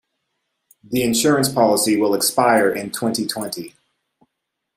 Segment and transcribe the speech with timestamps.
[0.83, 3.75] The insurance policy will expire in twenty-twenty.